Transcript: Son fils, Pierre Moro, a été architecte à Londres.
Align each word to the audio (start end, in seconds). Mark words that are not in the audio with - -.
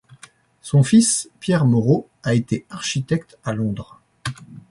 Son 0.63 0.81
fils, 0.81 1.29
Pierre 1.39 1.63
Moro, 1.63 2.09
a 2.23 2.33
été 2.33 2.65
architecte 2.71 3.37
à 3.43 3.53
Londres. 3.53 4.01